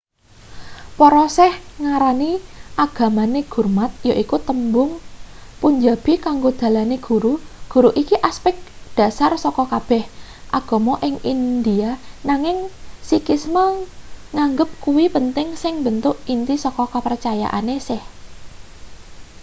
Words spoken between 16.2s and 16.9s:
inti saka